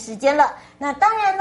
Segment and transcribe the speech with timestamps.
[0.00, 0.54] 时间了。
[0.78, 1.36] 那当然，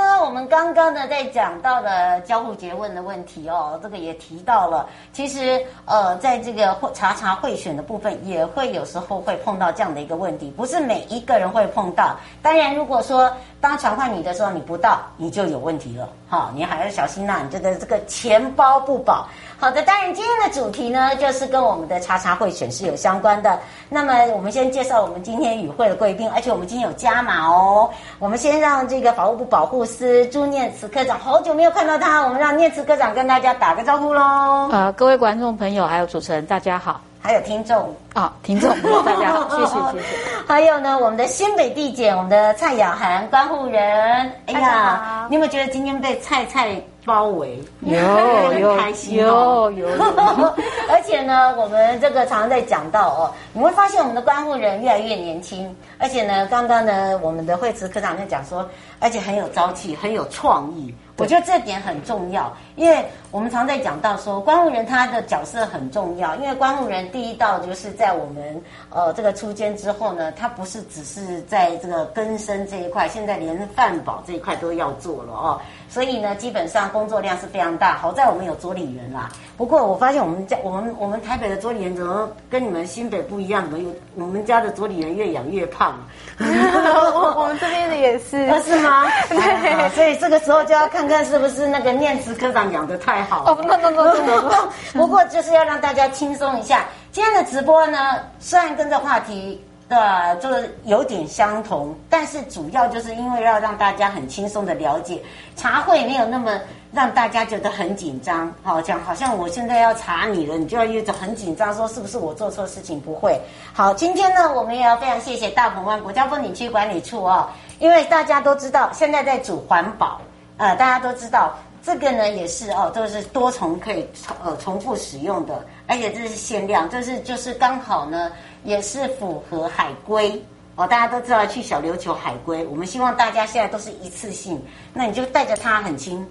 [0.59, 4.89] 刚刚呢在讲到的交互结问的问题哦，这个也提到了。
[5.13, 12.13] 其实呃，在这个查查贿选的部分，也会有时候会碰到这样的一个问题，不是每一个人会碰到。
[12.41, 16.09] 当然，如果说当传唤你的时候你不到，你就有问题了。
[16.27, 19.30] 好，你还要小心呐、啊，你这个这个钱包不保。
[19.57, 23.57] 好的，当然今天的主题呢，就是跟我们的查查贿选是有相关的。
[23.87, 27.89] 那么我们先介绍我们今天与会的贵宾，而且我们今天有加码哦。
[28.19, 34.70] 我们先让这个法务部保护司朱念慈科长，好久没有看到他，我们让念慈科长跟大家打个招呼喽。
[34.71, 37.02] 呃，各位观众朋友，还有主持人，大家好。
[37.21, 38.70] 还有听众啊、哦，听众
[39.04, 40.17] 大家好，谢谢谢谢。
[40.48, 44.32] 还有呢，我们的新北地检，我们的蔡雅涵关护人。
[44.48, 47.60] 哎呀，你有没有觉得今天被蔡蔡包围？
[47.82, 47.98] 有
[48.60, 50.55] 有开心哦，有有，有，有。
[50.89, 55.76] 而且呢，我们这个常常在讲到哦，你会发现我们的关护人越来越年轻。
[55.98, 58.67] 而且呢，刚刚呢，我们的惠慈科长在讲说，
[58.99, 60.93] 而且很有朝气，很有创意。
[61.17, 66.33] 我觉得这点很重要，因为我们常在讲到说，关护人他的角色很重要。
[66.38, 75.61] 因为关护人第一道就是在我们呃这个出监之后呢，他不是只是在这个更生这一块，现在连饭保这一块都要做了哦。
[75.89, 77.98] 所以呢，基本上工作量是非常大。
[77.98, 79.30] 好在我们有佐理员啦。
[79.58, 83.64] 不过我发现我们家我们我们台北的佐理员怎么跟你们新北不一样？
[83.64, 86.00] 怎么有我们家的佐理人越养越胖？
[86.39, 89.05] 我 我们这边的也是，是吗？
[89.27, 91.10] 对，所以这个时候就要看。
[91.10, 93.44] 看是不是那个念慈科长养的太好？
[93.48, 94.56] 哦，不不不不不。
[95.00, 96.86] 不过就是要让大家轻松一下。
[97.11, 97.98] 今天的直播呢，
[98.39, 105.22] 虽然跟着话题的就是有点相同，但是主要就是因为要让大家很轻松的了解
[105.55, 106.58] 查贿，没有那么
[106.94, 108.54] 让大家觉得很紧张。
[108.64, 113.02] 好，讲好像我现在要查你了，你就要一直很紧张，说是不是我做错事情？
[113.02, 113.42] 不会。
[113.73, 120.21] 好，今天呢，我们也要非常谢谢大鹏湾国家风景区管理处哦，因为大家都知道现在在主环保。
[120.58, 128.30] 呃，大家都知道这个呢，也是哦，都是多重可以重呃重复使用的，而且这是限量，这是就是刚好呢，
[128.63, 130.42] 也是符合海龟
[130.75, 130.88] 哦。
[130.88, 134.62] 大家都知道去小琉球海龟，我们希望大家现在都是一次性，
[134.94, 136.25] 那你就带着它很轻，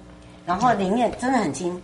[0.46, 1.80] 然后里面真的很轻，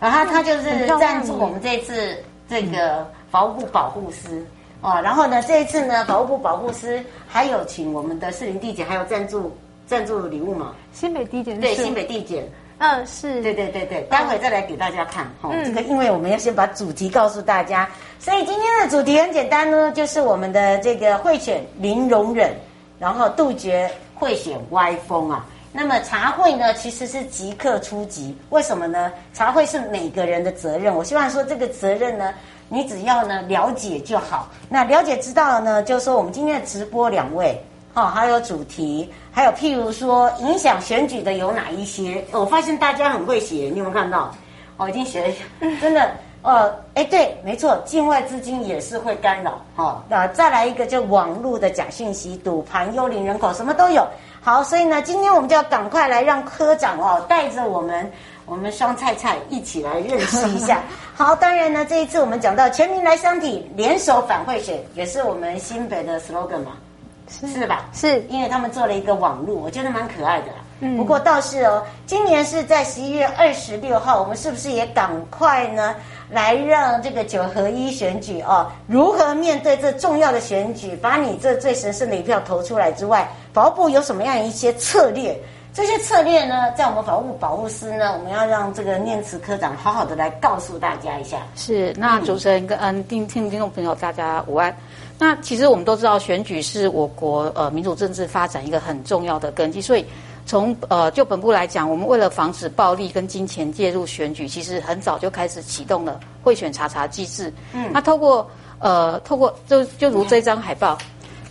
[0.00, 2.16] 然后它就是赞助我们这次
[2.48, 4.44] 这个法务部保护师
[4.80, 9.56] 哦，然后呢这一次呢法务部保护师还有请我们的士林地检还有赞助。
[9.84, 10.72] 赞助礼物嘛？
[10.92, 12.48] 新北地检对，新北地检，
[12.84, 15.50] 嗯，是对对对对，待会再来给大家看哈。
[15.52, 17.88] 嗯，这个因为我们要先把主题告诉大家，
[18.18, 22.52] 所以今天的主题很简单呢，就是我们的这个贿选零容忍，
[22.98, 25.46] 然后杜绝贿选歪风啊。
[25.70, 29.12] 那么茶会呢，其实是即刻出击，为什么呢？
[29.32, 32.34] 茶会是每个人的责任，我希望说这个责任呢，
[32.68, 34.50] 你只要呢了解就好。
[34.68, 37.56] 那了解知道了呢，就是说我们今天的直播两位。
[37.94, 42.24] 哦，还有主题，还有譬如说影响选举的有哪一些？
[42.32, 44.34] 我发现大家很会写，你有没有看到？
[44.78, 45.44] 哦，已经写了一下，
[45.78, 46.10] 真的，
[46.40, 49.60] 呃，哎，对，没错，境外资金也是会干扰。
[49.76, 54.06] 哦，那再来一个，就网络的假讯息、赌盘、幽灵人口，什么都有。
[54.40, 58.10] 好，所以呢，今天我们就要赶快来让科长哦，带着我们，
[58.46, 60.80] 我们双菜菜一起来认识一下。
[61.14, 66.72] 好，当然呢，这一次我们讲到全民来相挺，联手反贿选，也是我们新北的 slogan 嘛。
[67.28, 67.86] 是，是吧？
[67.92, 70.54] 是，因为他们做了一个网络，我觉得蛮可爱的啦。
[70.80, 75.94] 嗯，不过倒是哦，今年是在十一月二十六号，我们是不是也赶快呢，
[76.30, 85.38] 来让这个九合一选举哦，如何面对这重要的选举，把你这最神圣的一票投出来之外，法务部有什么样一些策略？
[85.74, 91.38] 这些策略呢，在我们法务保护司呢，我们要让这个念慈科长好好的来告诉大家一下。
[91.56, 94.74] 是，那主持人跟嗯听听听众朋友大家午安。
[95.22, 99.80] 那其实我们都知道，选举是我国呃民主政治发展一个很重要的根基。
[99.80, 100.04] 所以
[100.44, 107.52] 从呃就本部来讲，我们为了防止暴力跟金钱介入选举，其实很早就开始启动了贿选查查机制。
[107.72, 110.98] 嗯，那透过呃透过就就如这张海报。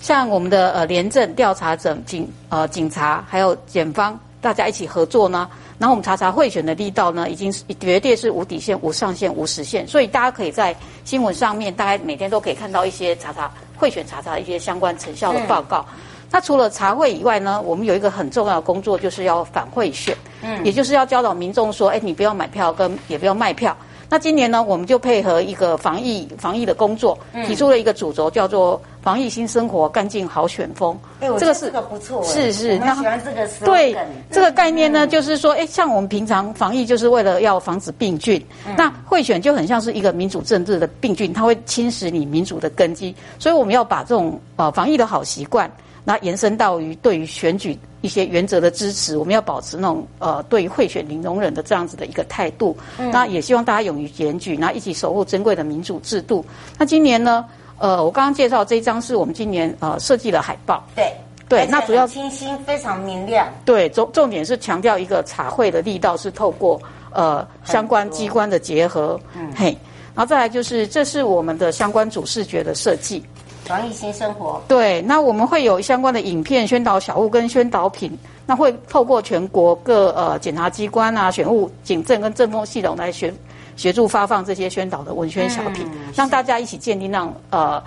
[0.01, 5.49] 像我们的呃廉政调查整警呃警察还有检方大家一起合作呢，
[5.81, 15.83] 然后我们查查贿选的力道呢，已经是绝对是无底线、无上限、无时限，所以大家可以在新闻上面，大概每天都可以看到一些查查贿选查查一些相关成效的报告。
[15.91, 15.99] 嗯、
[16.29, 23.75] 那除了查贿以外呢，我们有一个很重要的工作，就是要反贿选，嗯，也就是要教导民众说，哎，你不要买票，跟也不要卖票。
[24.11, 27.17] 那今年呢，我们就配合一个防疫防疫的工作，
[27.47, 30.99] 提出了一个主轴，叫做“防疫新生活，干净好选风”。
[31.21, 33.95] 哎，这个是这个不错，是是，那喜欢这个对
[34.29, 38.45] 这个概念呢，就是说，哎，像我们平常防疫就是为了要防止病菌，
[38.77, 45.71] 那贿选就很像是一个民主政治的病菌，它会侵蚀你民主的根基，所以我们要把这种呃防疫的好习惯，
[46.03, 47.77] 那延伸到于对于选举。
[48.01, 52.75] 一些原则的支持，我们要保持那种呃，对于贿选零容忍的这样子的一个态度。
[52.97, 56.43] 嗯、那也希望大家勇于检举，然后一起守护珍贵的民主制度。
[56.79, 57.45] 那今年呢，
[57.77, 60.83] 呃，我刚刚介绍这一张是我们今年呃设计的海报。
[60.95, 61.13] 对
[61.47, 63.47] 对，那主要清新，非常明亮。
[63.63, 66.81] 对，重重点是强调一个查会的力道是透过
[67.11, 69.19] 呃相关机关的结合。
[69.35, 69.77] 嗯，嘿，
[70.15, 73.23] 然后再来就是这是我们的相关主视觉的设计。
[73.65, 78.11] 防疫新生活，对，那我们会有相关的影片、宣导小物跟宣导品，
[78.45, 83.33] 那会透过全国各呃检察机关啊、选务、警政跟政风系统来协
[83.77, 87.81] 协助发放这些宣导的文宣小品，嗯、让大家一起建立那种呃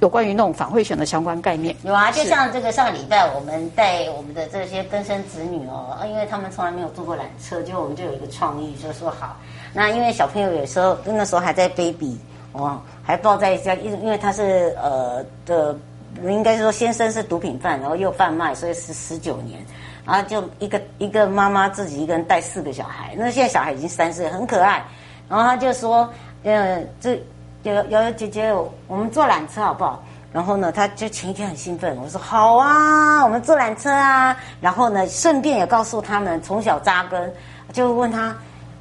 [0.00, 1.74] 有关于那种反贿选的相关概念。
[1.84, 9.36] 有啊，就像这个上个礼拜我们带我们的这些更生子女哦，因为他们从来没有坐过缆车，就我们就有一个创意，就说好，
[9.72, 12.18] 那因为小朋友有时候那时候还在 baby。
[12.54, 15.76] 哦，还抱在一家，因因为他是呃的，
[16.22, 19.64] 应该是说先生是毒品犯，然后又贩卖，所以是十九年，
[20.06, 24.84] 然后就一个一个妈妈自己一个人带四个小孩，那现在小孩已经三岁，很可爱。
[25.28, 26.08] 然后他就说，
[26.44, 27.20] 呃，这
[27.62, 28.52] 有有姐姐，
[28.86, 30.02] 我们坐缆车好不好？
[30.32, 34.36] 然后呢，他就前一天很兴奋，我说好啊，我们坐缆车啊。
[34.60, 37.32] 然后呢，顺便也告诉他们从小扎根，
[37.72, 38.34] 就问他，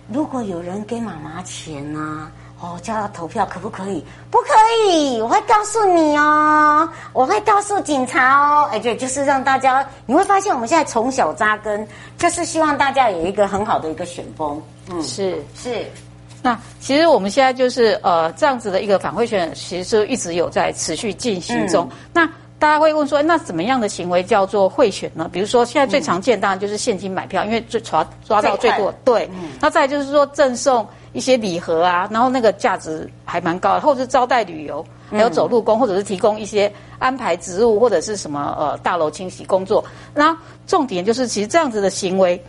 [0.08, 4.06] 如果有人给妈妈钱呢、哦，叫他投票可不可以？
[4.30, 4.48] 不可
[4.88, 8.70] 以，我会告诉你哦，我会告诉警察哦。
[8.72, 11.88] 哎，对，就是让大家，你会发现我们现在从小扎根，
[12.20, 14.62] 就是希望大家有一个很好的一个选风。
[14.92, 15.84] 嗯，是是。
[16.44, 21.88] 那其实我们现在就是呃这样子的一个反馈选，其实一直有在持续进行中。
[21.90, 22.26] 嗯、那
[22.60, 25.28] 大家会问说，那怎么样的行为叫做贿选呢？
[25.34, 28.94] 比如说现在最常见当然就是现金买票，因为最抓抓到最多。
[29.04, 30.88] 对，嗯、那再就是说赠送。
[31.14, 39.84] 一些礼盒啊，然后那个价值还蛮高的，或者是招待旅游，还有走路工，或者是提供一些安排职务或者是什么呃大楼清洗工作。
[40.14, 42.42] 那重点就是，其实这样子的行为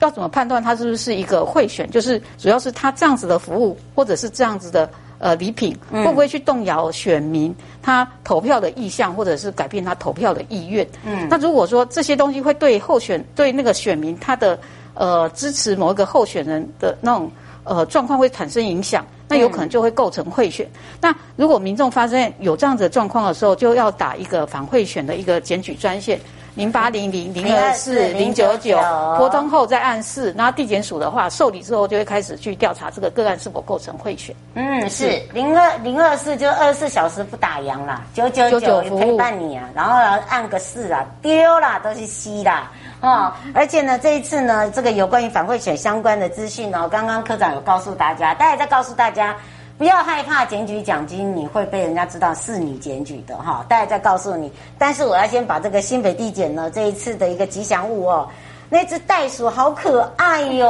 [0.00, 1.88] 要怎么判断它是不是一个贿选？
[1.90, 10.84] 就是主要是他这样子的服务，或者是这样子的呃礼品，会不会去动摇选民他投票的意向，或者是改变他投票的意愿？
[11.04, 14.58] 嗯，那如果说这些东西会对候选对那个选民他的
[14.94, 17.30] 呃支持某一个候选人的那种。
[17.64, 20.66] 呃，状况会产生影响，那有可能就会构成贿选。
[20.66, 26.18] 嗯、那如果民众发现有这样子的状况的时候，就要打一个反贿选的一个检举专线，
[26.56, 28.76] 零八零零零二四零九九，
[29.16, 34.34] 拨通后再按四，然后地检署的话受理之后，就会开始去调查这个个案是否构成贿选。
[34.54, 39.96] 嗯，是零二零二四就二十四小时不打烊啦，九九九陪伴你啊，然后
[40.28, 42.70] 按个四啊，丢啦都是 C 啦。
[43.02, 49.34] 啊，而且呢，这一次呢，这个有关于反馈选相关的资讯呢，刚刚科长有告诉大家，大家再告诉大家，
[49.76, 53.66] 不要害怕检举奖金，你会被人家知道是你检举的哈。
[53.68, 58.28] 大家再告诉你，但是我要先把这个新北地检呢这一次的一个吉祥物哦，
[58.68, 60.68] 那只袋鼠好可爱哟、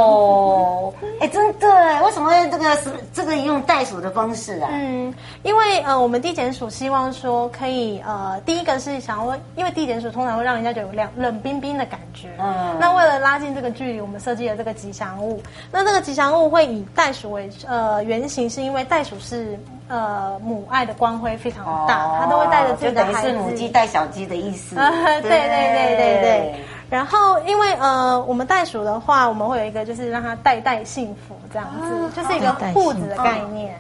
[1.22, 4.68] 哎，真的，为什么会这个是这个用袋鼠的方式啊？
[4.72, 5.14] 嗯，
[5.44, 12.28] 因为呃，我们地检署希望说可以呃，第一个是想要，因为地检署通常会让人家觉得有冷冷冰冰的感觉。
[12.40, 12.76] 嗯。
[12.80, 15.40] 那为了拉近这个距离，我们设计了这个吉祥物。
[15.70, 23.28] 那这个吉祥物会以袋鼠为呃原型，是因为袋鼠是呃母爱的光辉非常大，哦、它都会带着自己的孩子。
[23.28, 24.74] 是母鸡带小鸡的意思。
[25.22, 26.54] 对对对对对对。
[26.92, 33.74] 然后，因为呃，我们袋鼠的话，我们会有一个，就是让它代代幸福这样子，啊、就是一个护子的概念。
[33.74, 33.78] 哦，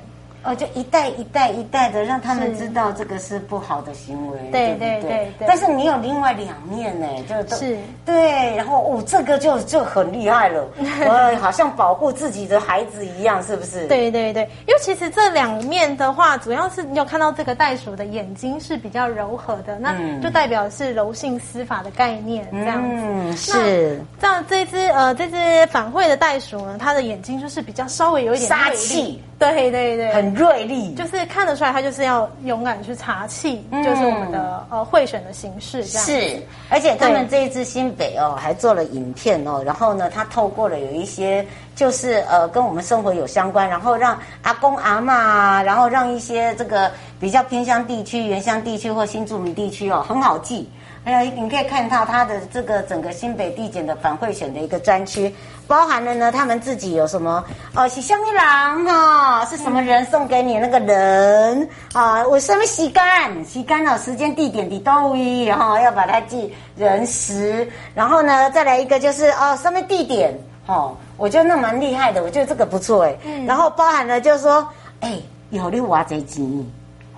[0.54, 5.46] 就一代一代一代的让他们知道这个是不好的行为，对对对对。
[5.46, 10.68] 但是你有另外两面呢，就是对，然后哦，这个就就很厉害了，
[11.06, 13.86] 呃，好像保护自己的孩子一样，是不是？
[13.86, 23.04] 对对对，因为其实这两面的话，主要是你有看到这个袋鼠的眼睛是比较柔和的，那就代表是柔性司法的概念，这样子。
[23.04, 24.00] 嗯，是。
[24.20, 29.22] 这样这只呃这只反馈的袋鼠呢，它的眼睛就是比较稍微有一点杀气。
[29.38, 36.06] 对对对，很锐利，就是看得出来，他就是要勇敢去查气，嗯、就是我们的呃贿选的形式这样。
[36.06, 50.68] 是，而且他们这一支新北哦，还做了影片哦，然后呢，他透过了有一些就是呃跟我们生活有相关，然后让阿公阿嬷，然后让一些这个比较偏乡地区、原乡地区或新住民地区哦，很好记。
[51.04, 55.34] 哎呀，你可以看到它的这个整个新北地检的反贿选的一个专区，
[55.66, 57.44] 包含了呢，他们自己有什么
[57.74, 62.24] 哦，是香蜜郎哈，是什么人送给你那个人啊？
[62.28, 70.32] 我什么洗干洗干了，时间地点的都一哈，要把它记人时，然后呢，再来一个就是哦，什么地点？
[70.68, 73.16] 哦，我觉得那蛮厉害的，我觉得这个不错哎。
[73.24, 73.44] 嗯。
[73.44, 74.64] 然后包含了就是说，
[75.00, 75.18] 哎，
[75.50, 76.64] 有六娃贼机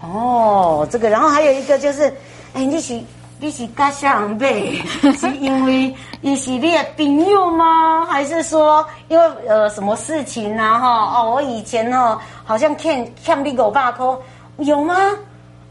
[0.00, 2.08] 哦，这个，然后还有一个就是，
[2.54, 2.98] 哎，你是。
[3.38, 4.80] 你是家乡呗？
[5.18, 8.06] 是因为你是你的朋友吗？
[8.06, 10.78] 还是说因为呃什么事情啊？
[10.78, 14.06] 哈哦，我以前哦好像欠欠你五百块，
[14.58, 14.96] 有吗？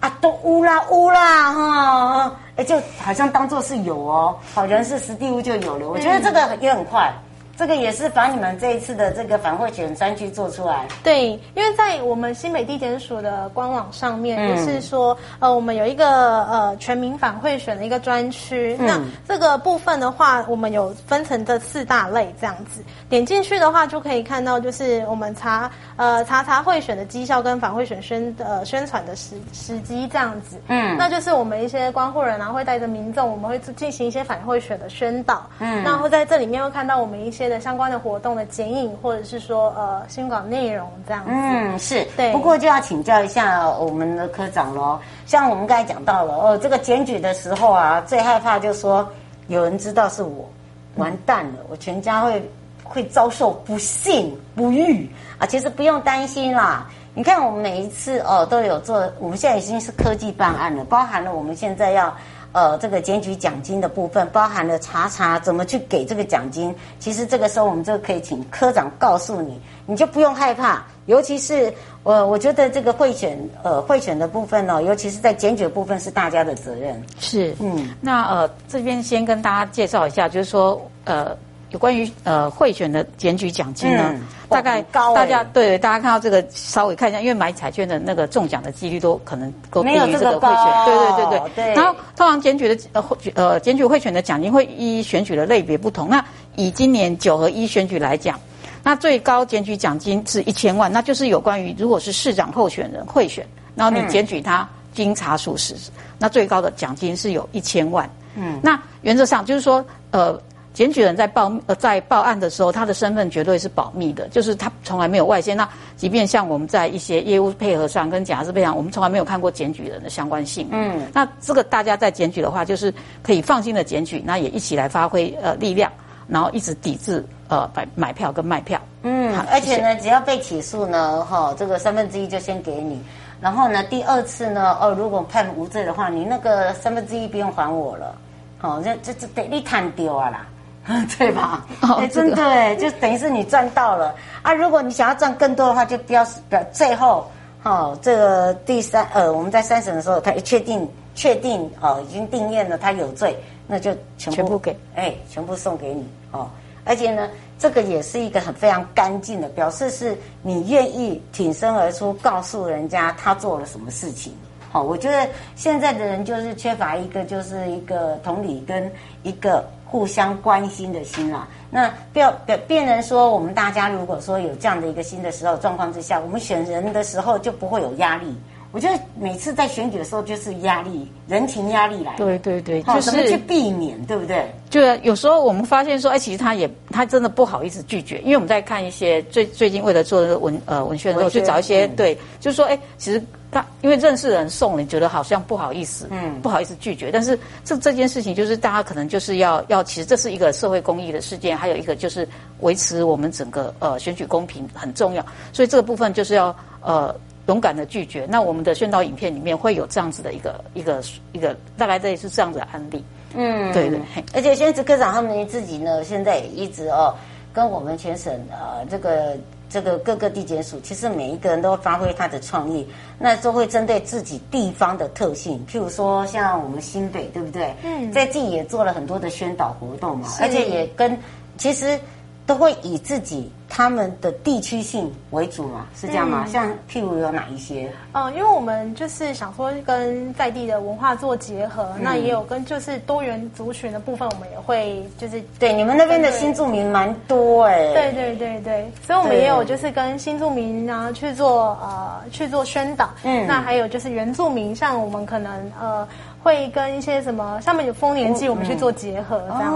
[0.01, 5.87] 啊，都乌啦乌啦哈，哎，就好像当做是有哦，好人事实地物就有了。
[5.87, 7.11] 我觉得这个也很快。
[7.55, 10.87] 这个也是把你们这一次的这个反贿选专区做出来。
[11.03, 18.75] 对，因为在我们新北地检署的官网上面，也是说，嗯、呃，我们有一个呃全民反贿选的一个专区。
[18.79, 22.81] 嗯、那这个部分的话，我们有分成这四大类这样子。
[23.07, 30.59] 点进去的话，就可以看到，就是我们查呃查查贿选的绩效跟反贿选宣呃宣传的时时机这样子。
[30.69, 35.47] 嗯，那就是我们一些关护人啊，会带着民众，我们会进行一些反贿选的宣导。
[35.59, 37.42] 嗯，然后在这里面会看到我们一些。
[37.47, 41.29] 的相关的活动的剪影，或者是说呃新闻稿内容这样子。
[41.31, 42.31] 嗯，是对。
[42.31, 44.99] 不过就要请教一下我们的科长喽。
[45.25, 49.07] 像我们刚才讲到了哦，这个检举的时候啊，最害怕就是说
[49.47, 50.49] 有人知道是我，
[50.95, 52.51] 完蛋了，嗯、我全家会
[52.83, 55.45] 会遭受不幸不遇啊。
[55.45, 56.89] 其实不用担心啦。
[57.15, 62.13] 你看我们每一次哦都有做，我们现在已经是科技办案了，包含了我们现在要。
[62.53, 66.73] 呃，这个检举奖金的部分包含了查查怎么去给这个奖金。
[66.99, 70.85] 其实这个时候我们就可以请科长告诉你，你就不用害怕。
[71.07, 77.03] 尤其是我、呃，我觉得这个贿选，呃，贿选的部分呢，尤其是在检举的部分是大家的责任。
[77.19, 81.35] 是，嗯，那呃，这边先跟大家介绍一下，就是说，呃。
[81.73, 91.65] 有关于呃贿选的检举奖金呢，嗯、大概大家对大家看到这个稍微看一下，因为买彩券的那个中奖的几率都可能都低于这个贿选，对对对对。
[91.65, 93.03] 对然后通常检举的呃
[93.33, 96.07] 呃检举贿选的奖金会依选举的类别不同。
[96.07, 96.23] 那
[96.55, 98.39] 以今年九合一选举来讲，
[98.83, 108.07] 那最高检举奖金是一千万，那就是有关于如果是市长候选人贿选，然后你检举他经查属实，嗯、那最高的奖金是有一千万。
[108.35, 110.39] 嗯，那原则上就是说呃。
[110.73, 115.53] 检举人在报呃在报案的时候，他的身份绝对是保密的，就是他从来没有外泄。
[115.53, 120.67] 那即便像我们在一些业务配合上跟假释配合，我们从来没有看过检举人的相关性。
[120.71, 125.91] 嗯，那这个大家在检举的话，就是可以放心的检举，那也一起来发挥呃力量，
[126.27, 128.81] 然后一直抵制呃买买票跟卖票。
[129.03, 132.99] 嗯，而且呢，只要被起诉呢，哈、哦，这个三分之一就先给你，
[133.39, 138.15] 然后呢，第二次呢，哦，如果判无罪的话，你那个三分之一不用还我了，
[138.57, 140.47] 好、哦，这这这得你贪丢啊啦。
[141.17, 141.65] 对吧？
[141.81, 144.53] 哎、欸，真的哎，就等于是你赚到了啊！
[144.53, 147.25] 如果你想要赚更多的话，就不要表最后，
[147.63, 150.85] 哦，这个第三呃，我们在三审的时候，他一确定
[151.15, 156.49] 确定哦，已经定验了他有罪，那就全部，全部给哎，全部送给你哦。
[156.83, 164.33] 而且呢，这个也是一个很非常干净的表示，是你愿意挺身而出，告诉人家他做了什么事情。
[164.69, 171.47] 好，我觉得现在的人就是缺乏一个，就是一个同理跟一个互相关心的心啦。
[171.69, 178.35] 那不要变变成说，我们大家如果说有这样的一个心的时候状况之下，我们选人的时候就不会有压力。
[178.73, 182.15] 我觉得每次在选举的时候就是压力，人情压力来。
[182.15, 184.51] 对对对，就是怎么去避免，对不对？
[184.67, 197.11] 就有时候我们发现说，哎，其实他也他真的不好意思拒绝，因为我们在看一些最最近为了做文呃文宣的时候，去找一些、嗯、对，就是说，哎，其实他因为认识人送了，你觉得好像不好意思，嗯，不好意思拒绝。
[197.11, 202.27] 但是这这件事情就是大家可能就是要要，其实这是一个社会公益的事件，还有一个就是
[202.61, 207.15] 维持我们整个呃选举公平很重要，所以这个部分就是要呃。
[207.47, 208.25] 勇敢的拒绝。
[208.29, 213.03] 那我们的宣导影片里面会有这样子的一个一个一个，大概这也是这样子的案例。
[213.35, 213.99] 嗯，对对。
[214.33, 217.13] 而且宣智科长他们自己呢，现在也一直哦，
[217.51, 219.35] 跟我们全省呃这个
[219.69, 227.73] 这个各个地检署，其实每一个人都发挥他的创意，那都会针对自己地方的特性，譬如说像我们新北，对不对？
[227.83, 231.17] 嗯，在自己也做了很多的宣导活动嘛，而且也跟
[231.57, 231.99] 其实。
[232.45, 236.43] 都会以自己他们的地区性为主嘛，是这样吗？
[236.45, 237.89] 嗯、像譬如有哪一些？
[238.11, 256.07] 嗯、呃，因为我们就是想说跟在地的文化做结合，嗯、那也有跟就是多元族群的部分，我们也会就是对你们那边的新住民蛮多哎、欸，对对对对，所以我们也有就是跟新住民啊去做呃去做宣导，嗯，那还有就是原住民，像我们可能呃
[256.43, 259.71] 会跟一些什么上面有丰年祭，我们去做结合这样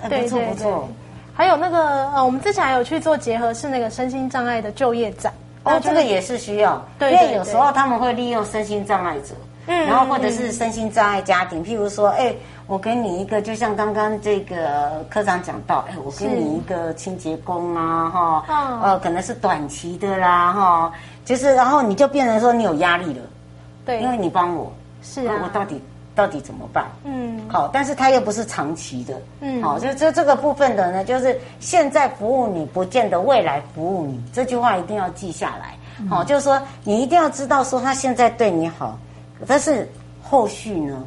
[0.00, 0.72] 子，对对对。
[1.34, 5.32] 还有那个呃，我们之前还有去做结合，是那个身心障碍的就业展。
[5.64, 9.34] 哦，这个也是需要，对，因为有时候他们会利用身心障碍者，
[9.66, 12.34] 嗯，然后或者是身心障碍家庭，譬如说，哎，
[12.66, 18.44] 我给你一个，就像刚刚这个科长讲到，哎，我给你一个清洁工啊，哈，
[18.82, 20.92] 呃，可能是短期的啦，哈，
[21.24, 23.20] 就是然后你就变成说你有压力了，
[23.86, 25.80] 对，因为你帮我，是啊，我到底。
[26.14, 26.86] 到底怎么办？
[27.04, 35.76] 嗯，好，但是它又不是长期的，嗯，好，就这这个部分的呢，就是现在服务你，不见得未来服务你，这句话一定要记下来，
[36.08, 38.98] 好，嗯，就是说你一定要知道说他现在对你好，
[39.46, 39.88] 但是
[40.22, 41.04] 后续呢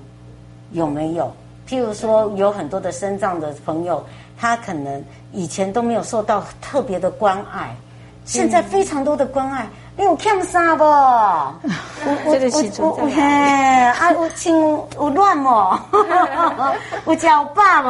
[0.71, 1.31] 有没有？
[1.67, 4.05] 譬如说有很多的身障的朋友，
[4.37, 7.75] 他可能以前都没有受到特别的关爱，
[8.25, 9.65] 现在非常多的关爱。
[9.97, 10.83] 你有欠啥不？
[10.83, 11.55] 我
[12.25, 12.35] 我
[12.79, 14.53] 我我嘿，啊，有亲
[14.97, 15.49] 有乱不？
[17.07, 17.89] 有叫爸不？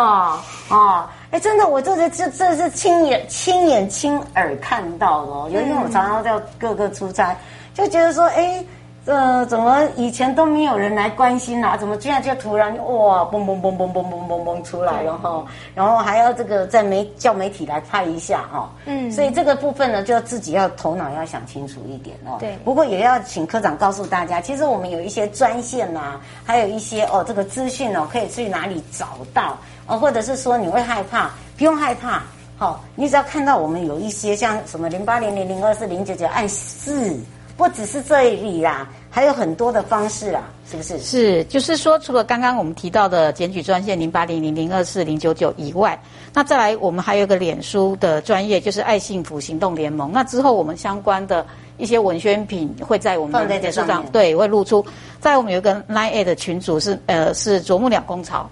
[0.76, 5.50] 哦，哎，真的，我这是这这是亲眼亲眼亲耳看到的哦。
[5.52, 7.36] 有一天我常常在各个出差，
[7.74, 8.64] 就觉得说，哎。
[9.06, 11.78] 呃，怎么以前都没有人来关心啊？
[11.78, 15.46] 怎么现在就突然哇，嘣嘣嘣嘣嘣嘣嘣嘣出来了哈？
[15.76, 18.68] 然后还要这个在媒叫媒体来拍一下哈？
[18.86, 22.38] 嗯，所以这个部分呢，就自己要头脑要想清楚一点哦。
[22.40, 22.58] 对。
[22.64, 30.00] 不过也要请科长告诉大家，其实我们有一些专线呐、啊，还有一些哦，这个资讯哦，可以去哪里找到哦？
[30.00, 32.24] 或者是说你会害怕，不用害怕，
[32.58, 37.16] 好、哦，你只要看到我们有一些像什么零八零零零二四零九九按四。
[37.58, 41.00] 不只是这里啦，还有很多的方式啦，是不是？
[41.00, 45.98] 是，就是说，除了刚刚我们提到的检举专线零八零零零二四零九九以外，
[46.34, 50.12] 那再来我们还有一个脸书的专业，就是爱幸福行动联盟。
[50.12, 51.46] 那之后我们相关的
[51.78, 54.86] 一些文宣品会在我们的脸书上，对，会露出。
[55.22, 58.50] 在我们有一个 Line 的群组是呃是啄木鸟工巢。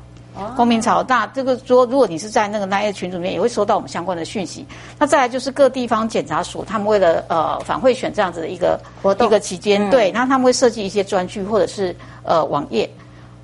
[0.56, 4.65] 公民潮大，这个说，如果你是在那个 LINE 群组里面，也会收到我们相关的讯息。
[4.98, 12.89] 那再来就是各地方检查署，他们为了呃反贿选这样子的一个活动一个期间，嗯、对，然后他们会设计一些专区或者是呃网页，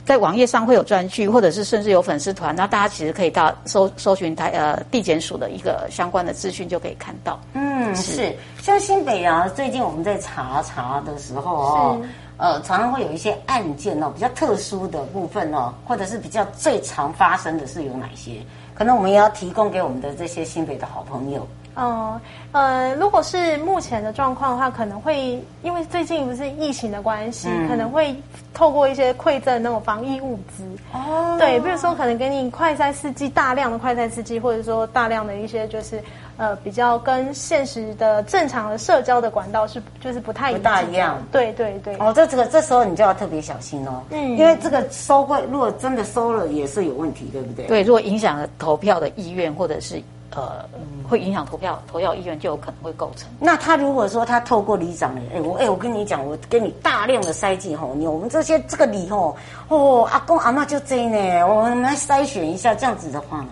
[0.04, 7.40] 在网页上会有专区，或者是甚至有粉丝团，那大家其实可以到搜搜寻台呃地检署的一个相关的资讯，就可以看到。
[7.54, 12.02] 嗯，是，是像新北啊，最近我们在查查的时候哦。
[12.40, 18.40] 呃，常常会有一些案件哦，比较特殊的部分哦，或者是比较最常发生的是有哪些？
[18.74, 21.46] 可能我们也要提供给我们的这些新北的好朋友。
[21.76, 22.20] 哦、
[22.54, 28.16] 呃，呃，如果是目前的状况的话，可能会因为最近不是疫情的关系，嗯、可能会
[28.54, 30.64] 透过一些馈赠那种防疫物资。
[30.94, 36.02] 哦，对，比如说可能给你快筛试剂，大量的快筛试剂，或者说大量的一些就是
[36.40, 40.62] 呃比较跟现实的正常的社交的管道是就是不太一样。
[40.62, 41.22] 不大一样。
[41.32, 41.96] 对对对。
[41.98, 44.02] 哦，这这个这时候你就要特别小心哦。
[44.10, 44.38] 嗯。
[44.38, 47.68] 因为这个收贿，如果真的收了，也是有问题，对不对？
[47.68, 50.02] 对，如果影响了投票的意愿，或者是。
[50.36, 50.64] 呃，
[51.10, 53.28] 会影响投票投票意愿，就有可能会构成。
[53.40, 59.36] 那他如果说他透过里长哎、欸，我哎、欸，我跟你讲，我给你大量的筛剂吼，你我们这些这个里吼，
[59.70, 63.48] 哦，阿公阿妈就这呢，我们来筛选一下，这样子的话呢，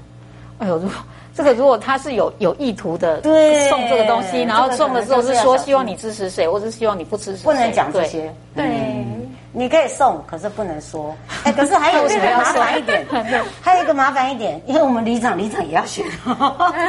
[0.59, 0.91] 哎呦，如果
[1.37, 8.65] 这个如果他是有有意图的，对，送这个东西，然后送的时候是说希望你支持谁，或者是希望你不支持谁，不能讲这些，对。
[8.65, 9.23] 嗯
[9.53, 11.15] 你可以送，可是不能说。
[11.43, 13.03] 哎，可是还有一个麻烦一点，
[13.59, 16.05] 还有一个麻烦一点，因为我们里长里长也要选。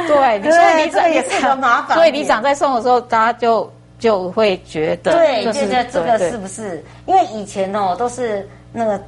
[0.07, 1.97] 对， 所以里长也是个麻烦。
[1.97, 6.83] 所以里长在送的时候，大家就就会觉得，对，觉得这个是不是？
[7.07, 9.01] 因为以前哦都是那个。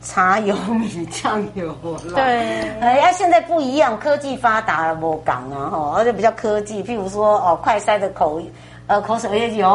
[0.00, 1.66] 茶油米酱油
[2.06, 8.40] 啦，对，哎呀，现在不一样，科技发达了，我讲啊，哈，而且比较科技，譬如说哦，快塞的口，
[8.86, 9.68] 呃，口水也有，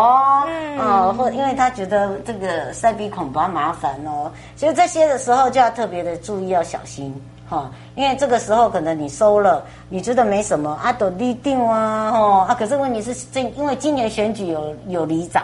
[0.48, 7.14] 嗯，哦，或因为他觉得这个塞鼻孔比较麻烦哦，所以这些的时候就要特别的注意，要小心
[7.50, 15.44] 哈，因为这个时候可能你收了，你觉得没什么，啊，都立定啊，哦，啊，可是问题是这，因为今年选举有有里长。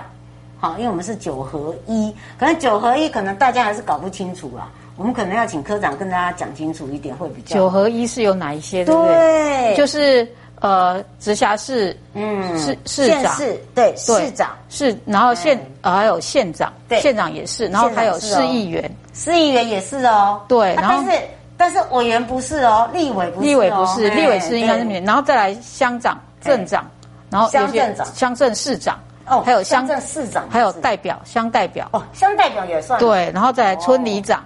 [0.59, 4.67] 好，因为我们是九合一，可能九合一可能大家还是搞不清楚啦。
[4.97, 7.55] 我们可能要请科长跟大家讲清楚一点，会比较。
[7.55, 8.83] 九合一是有哪一些？
[8.83, 9.15] 对不对？
[9.15, 10.27] 对就是
[10.59, 20.41] 呃，直辖市，嗯，市市长，市对，市长是，然后县呃还有县长，对，县长也是，然后还有市议员，市议员也是哦。
[20.49, 21.23] 对，然后但是
[21.55, 26.85] 但是委员不是哦，立委不是，立委不是，立委是应该是民，然后再来乡长、镇长，
[27.29, 28.99] 然后乡镇长、乡镇市长。
[29.29, 31.87] 哦，还有乡镇市长，还有代表乡代表。
[31.93, 32.99] 哦，乡代表也算。
[32.99, 34.43] 对，然后再来村里长。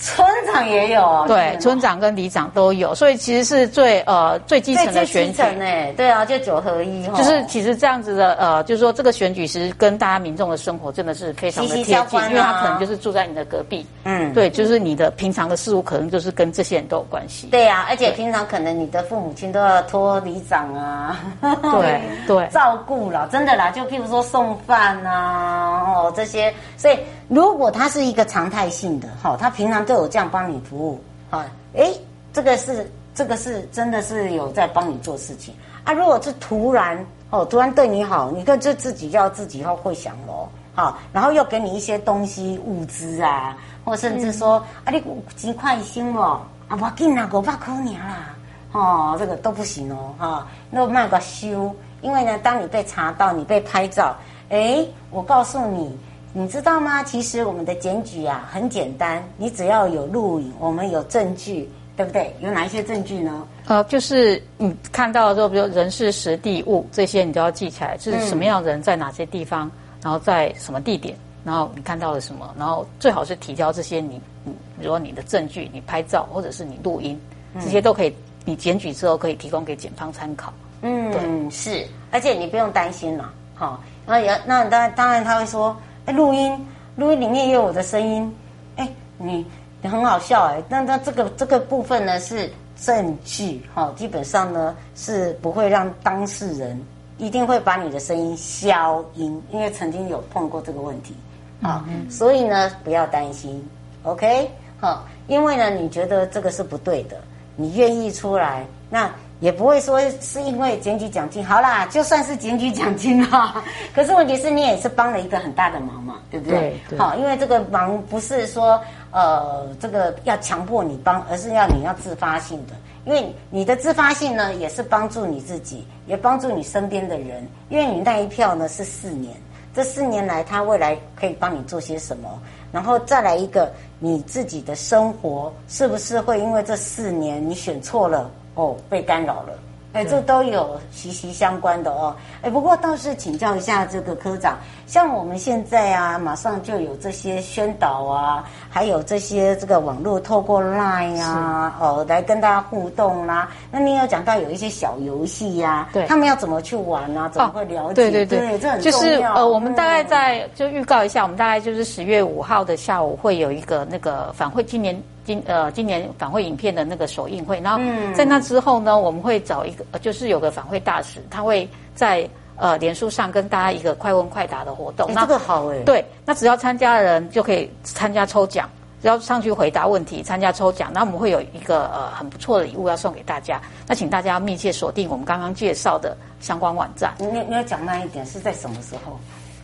[0.00, 5.42] 村长也有，对，村长跟里长都有，所以其实是最呃最基层的选举。
[5.42, 26.96] 哎，对啊，就九合一，就是其实这样子的呃，就是说这个选举其实跟大家民众的生活真的是非常的贴近，因为他可能就是住在你的隔壁，嗯，对，就是你的平常的事物可能就是跟这些人都有关系，对啊，而且平常可能你的父母亲都要托里长啊，对对， 照顾了，真的啦，就譬如说送饭啊，哦这些，所以。
[27.28, 31.44] 如果他是一个常态性的，好，他平常都有这样帮你服务，好，
[31.76, 31.92] 哎，
[32.32, 35.92] 这个是这个是真的是有在帮你做事情啊。
[35.92, 48.34] 如果是突然哦，突然对你好，你看这自己要自己要会想咯，好，然后又给你一些东西物资啊，或甚至说、嗯、啊，你几块心哦，啊，我给你拿五百块你啦，
[48.72, 54.16] 哦，这个都不行哦，哈，那卖个修，因为呢，当你被查到，你被拍照，
[54.48, 55.94] 哎，我告诉你。
[56.32, 57.02] 你知道吗？
[57.02, 62.32] 其实我们的检举啊很简单，你只要有录影，我们有证据，对不对？
[62.40, 63.46] 有哪一些证据呢？
[63.66, 69.72] 呃，就是你看到的时候，比如人事、实地、物这些，你都要记起来，就是什么样的人在哪些地方，嗯、
[70.04, 77.18] 然后在什么地点，然后你看到了什么，然后最好是提交这些你，你比如说你的证据，你拍照或者是你录音，
[77.54, 78.14] 这些都可以，
[78.44, 80.52] 你检举之后可以提供给检方参考。
[80.82, 85.74] 嗯，对是，而且你不用担心了，好，那也那当然当然他会说。
[86.08, 86.66] 哎，录音，
[86.96, 88.34] 录音里面也有我的声音。
[88.76, 89.44] 哎，你
[89.82, 90.62] 你很好笑哎。
[90.66, 96.82] 那那这个这个部分呢是证据哈，基本上呢是不会让当事人
[97.18, 101.14] 一定会把你的声音消音，因为曾经有碰过这个问题
[101.60, 101.84] 啊。
[101.86, 103.62] 嗯、所以呢不要担心
[104.04, 107.20] ，OK 好，因为呢你觉得这个是不对的，
[107.54, 109.12] 你愿意出来那。
[109.40, 113.62] 也不会说是因为检举奖金，好啦，就算是检举奖金啦。
[113.94, 116.76] 可是问题是你也是帮了一个很大的忙嘛，对不对？
[116.98, 118.80] 好，因为这个忙不是说
[119.12, 122.74] 呃这个要强迫你帮，而是要你要自发性的。
[123.04, 127.46] 因为你的自发性呢，也是帮助你自己，也帮助你身边的人。
[127.70, 129.34] 因为你那一票呢是四年，
[129.72, 132.28] 这四年来他未来可以帮你做些什么，
[132.70, 138.30] 然后再来一个你自己的生活是不是会因为这四年你选错了？
[138.58, 139.52] 哦，被干扰了，
[139.92, 153.50] 哎，这都有息息相关的哦，哎，不过倒是请教一下这个科长，像我们现在啊，马上就有这些宣导啊，还有这些这个网络透过 Line 啊，哦，来跟大家互动啦、啊。
[153.70, 157.28] 那你有讲到有一些小游戏呀，对，他们要怎么去玩啊？
[157.28, 157.94] 怎么会了解？
[157.94, 158.98] 对对对，对，这很重要。
[158.98, 165.00] 就是呃，我们大概在就预告一下，我们大概就是十月五号的下午会有一个那个反馈今年。
[165.28, 167.78] 今呃，今年反馈影片的那个首映会，然后
[168.14, 175.12] 在那之后呢，我们会找一个，就是有个反馈大使，他会在呃脸书上跟大家一个快问快答的活动。
[175.12, 175.80] 那这个好哎。
[175.84, 178.66] 对，那只要参加的人就可以参加抽奖，
[179.02, 183.60] 只要上去回答问题，参加抽奖，那我们会有一个呃很不错的礼物要送给大家。
[183.86, 187.12] 那请大家密切锁定我们刚刚介绍的相关网站。
[187.18, 189.14] 你你要讲慢一点，是在什么时候？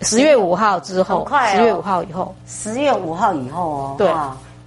[0.02, 1.26] 十月五号之后。
[1.56, 2.34] 十月五号以后。
[2.46, 3.94] 十月五号以后哦。
[3.96, 4.12] 对。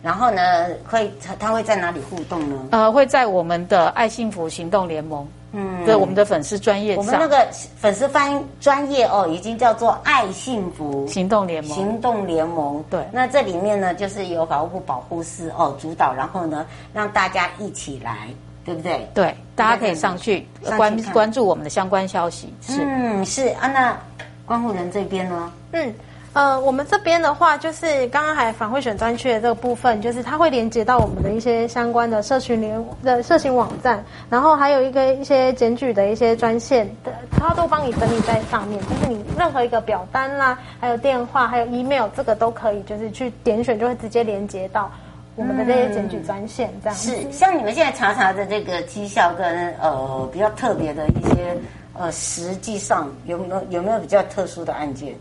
[0.07, 2.55] 然后呢，会他他会在哪里互动呢？
[2.71, 13.05] 呃，会在我们的爱幸福行动联盟，嗯，对，我们的粉丝专业上，我们那个粉丝翻专业哦，已经叫做爱幸福行动联盟，行动联盟，对。
[13.11, 18.29] 那这里面呢，就是由法务部保护司哦主导，然后呢，让大家一起来，
[18.63, 19.05] 对不对？
[19.13, 22.53] 对，大家可以上去关关注我们的相关消息。
[22.61, 23.99] 是，嗯，是啊，那
[24.45, 25.51] 关护人这边呢？
[25.73, 25.93] 嗯。
[26.37, 38.79] 呃，我们这边的话，就是刚刚还反贿选专区的这个部分，就是它会连接到我们的一些相关的社群联的社群网站，然后还有一个一些检举的一些专线的，它都帮你整理在上面。
[38.81, 44.91] 就是你任何一个表单啦，还有电话，还有 email，这个都可以，就是去点选就会直接连接到
[45.35, 46.71] 我们的这些检举专线。
[46.83, 51.57] 这样、嗯、是像你们现在查查的这个绩效跟呃比较特别的一些
[51.93, 55.15] 呃，实际上有没有有没有比较特殊的案件？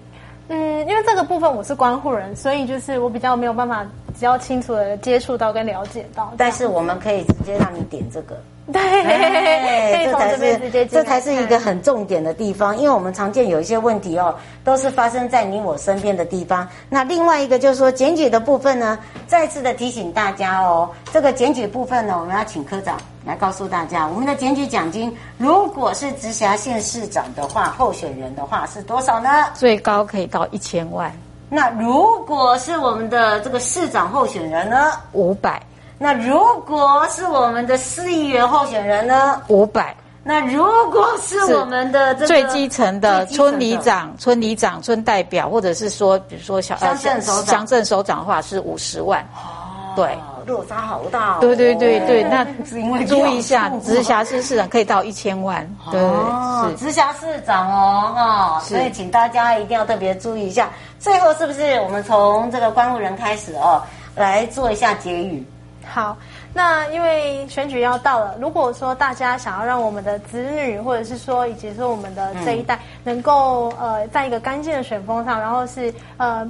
[0.48, 6.32] 嗯，因为这个部分我是关护人，所以就是我比较没有办法比较清楚的接触到跟了解到。
[6.36, 8.40] 但是我们可以直接让你点这个，
[8.72, 14.32] 对，哎、这才是这才是一个很重点的地方，因为我们常见有一些问题哦，
[14.62, 16.66] 都是发生在你我身边的地方。
[16.88, 22.96] 那另外一个就是说检举的部分呢，再次的提醒大家哦，这个检举部分呢，我们要请科长。
[23.26, 29.28] 来告诉大家，我们的检举奖金，如果是直辖县市长的话，候选人的话是多少呢？
[29.52, 31.12] 最高可以到一千万。
[31.48, 34.92] 那如果是我们的这个市长候选人呢？
[35.12, 35.60] 五百。
[35.98, 39.42] 那如果是我们的市议员候选人呢？
[39.48, 39.96] 五百。
[40.22, 49.20] 那如果是我们的这个最基层的村里长、村里长、村代表，或者是说，比如说小乡镇首长、乡镇首长的话是五十万。
[49.34, 50.18] 哦，对。
[50.46, 51.38] 落差好大哦！
[51.40, 52.44] 对对对对，那
[53.04, 55.68] 注意一下， 直辖市市长可以到一千万。
[55.90, 60.70] 对，哦，直辖市长哦，哈，所以请大家一定要特别注意一下。
[60.98, 63.82] 最后是不是我们从这个关护人开始哦，
[64.14, 65.44] 来做一下结语？
[65.84, 66.16] 好，
[66.54, 76.46] 那因为选举要到了，如果说大家想要让我们的子女，或者是说以及说我们的这一代，能够呃，在一个干净的选风上，然后是呃。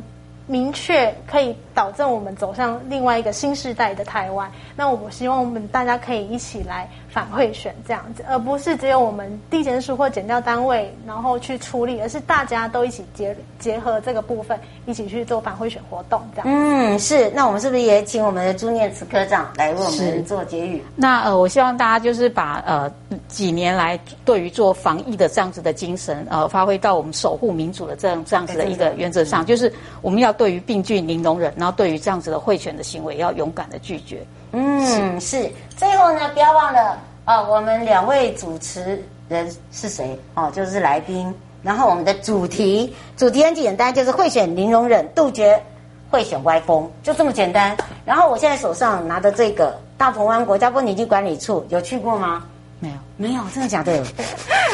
[0.49, 4.51] 明确可以导正我们走向另外一个新时代的台湾。
[4.75, 16.47] 那我希望我们大家可以一起来反贿选这样子，而不是只有我们地检署或检调单位然后去处理，而是大家都一起结结合这个部分，一起去做反贿选活动这样。
[16.49, 17.31] 嗯，是。
[17.35, 20.83] 那我们是不是也请我们的朱念慈科长来为我们做结语？
[20.95, 22.91] 那呃，我希望大家就是把呃
[23.29, 29.71] 几年来对于做防疫的这样子的精神，呃，发挥到我们守护民主的这样这样子的一个原则上，就是
[30.03, 30.33] 我们要。
[30.37, 34.25] 对于病菌零容忍，然后对于这样子的贿选的行为，要勇敢的拒绝。
[34.53, 35.51] 嗯，是，是。
[35.77, 40.17] 最后呢，不要忘了啊，我们两位主持人是谁？
[40.35, 41.35] 哦，就是来宾。
[41.65, 45.61] 然后我们的主题，主题很简单，就是贿选零容忍，杜绝
[46.09, 47.77] 贿选歪风，就这么简单。
[48.05, 52.45] 然后我现在手上拿的这个大鹏湾国家风景区管理处，有去过吗？
[52.79, 53.93] 没有，没有，真的假的？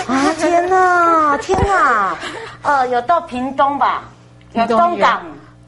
[0.07, 2.19] 啊，天哪，天哪！
[2.61, 4.03] 呃，有到屏东吧？
[4.53, 5.23] 有东港。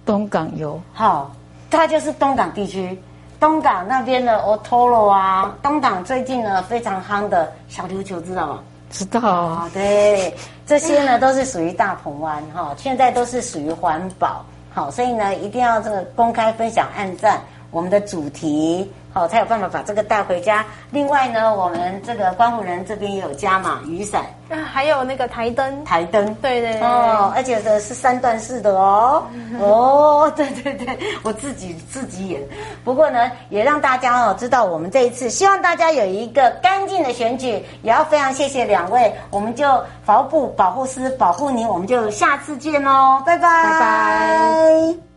[0.05, 1.31] 东港有好，
[1.71, 2.99] 它就是东港地区，
[3.41, 8.61] 东港那边的 Otoro 啊，东港最近呢非常夯的小琉球，知道吗？
[8.91, 10.33] 知道啊，对，
[10.67, 17.41] 这些呢都是属于大鹏湾哈，现在都是属于环保，好，所以呢一定要这个公开分享、按赞
[17.71, 18.89] 我们的主题。
[19.15, 20.65] 好，才有办法把这个带回家。
[20.91, 26.81] 另外呢，我们这个观护人这边也有加码雨伞，啊，还有那个台灯，台灯，对对，对。
[26.83, 29.23] 哦，而且这是三段式的哦，
[29.61, 32.43] 哦，对对对，我自己自己演。
[32.83, 45.14] 不过呢，也让大家哦知道我们这一次，希望大家有一个干净的选举，也要非常谢谢两位，我们就法务部保护司保护您，我们就下次见喽，拜拜，拜拜。